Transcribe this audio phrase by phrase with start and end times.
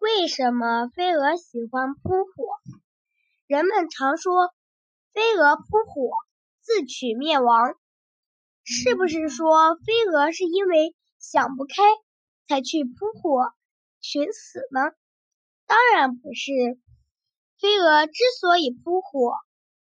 [0.00, 2.32] 为什么飞蛾喜欢扑火？
[3.46, 4.48] 人们常说
[5.12, 6.12] 飞蛾扑火，
[6.62, 7.74] 自取灭亡。
[8.64, 11.74] 是不是说飞蛾是因为想不开
[12.48, 13.52] 才去扑火
[14.00, 14.80] 寻死呢？
[15.66, 16.50] 当然不是。
[17.58, 19.34] 飞蛾之所以扑火，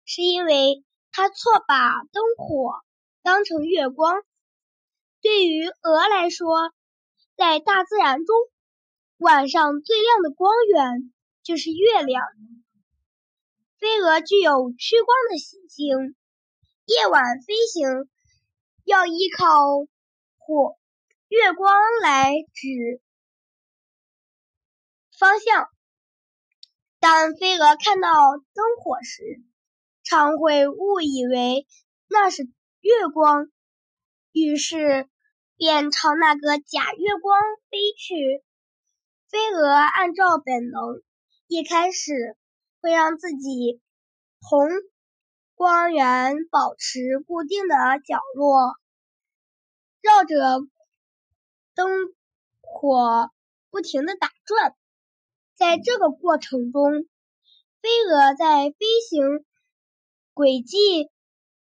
[0.04, 2.74] 是因为它错把灯火
[3.22, 4.22] 当成月光。
[5.22, 6.74] 对于蛾来说，
[7.38, 8.36] 在大自然中，
[9.18, 11.12] 晚上最亮的光源
[11.42, 12.22] 就是月亮。
[13.78, 16.16] 飞蛾具有趋光的习性，
[16.86, 18.08] 夜晚飞行
[18.84, 19.46] 要依靠
[20.36, 20.76] 火
[21.28, 23.00] 月光来指
[25.16, 25.68] 方向。
[26.98, 29.22] 当飞蛾看到灯火时，
[30.02, 31.66] 常会误以为
[32.08, 32.42] 那是
[32.80, 33.46] 月光，
[34.32, 35.08] 于是
[35.56, 38.42] 便朝那个假月光飞去。
[39.34, 41.02] 飞蛾按照本能，
[41.48, 42.36] 一开始
[42.80, 43.80] 会让自己
[44.38, 44.68] 同
[45.56, 47.74] 光源保持固定的
[48.06, 48.76] 角落，
[50.00, 50.64] 绕着
[51.74, 51.88] 灯
[52.60, 53.32] 火
[53.70, 54.76] 不停的打转。
[55.56, 56.92] 在这个过程中，
[57.82, 59.44] 飞蛾在飞行
[60.32, 61.10] 轨迹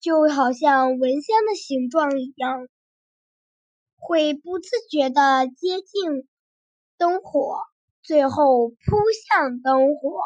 [0.00, 2.66] 就好像蚊香的形状一样，
[3.94, 6.28] 会不自觉地接近
[7.04, 7.58] 灯火，
[8.02, 8.74] 最后扑
[9.28, 10.22] 向灯火。